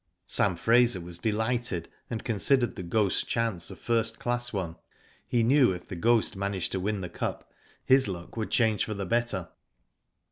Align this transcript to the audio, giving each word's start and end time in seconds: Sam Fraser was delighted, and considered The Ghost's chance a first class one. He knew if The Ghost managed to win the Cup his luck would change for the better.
Sam 0.25 0.55
Fraser 0.55 0.99
was 0.99 1.19
delighted, 1.19 1.87
and 2.09 2.23
considered 2.25 2.75
The 2.75 2.81
Ghost's 2.81 3.23
chance 3.23 3.69
a 3.69 3.75
first 3.75 4.17
class 4.17 4.51
one. 4.51 4.77
He 5.27 5.43
knew 5.43 5.73
if 5.73 5.85
The 5.85 5.95
Ghost 5.95 6.35
managed 6.35 6.71
to 6.71 6.79
win 6.79 7.01
the 7.01 7.07
Cup 7.21 7.53
his 7.85 8.07
luck 8.07 8.35
would 8.35 8.49
change 8.49 8.83
for 8.85 8.95
the 8.95 9.05
better. 9.05 9.49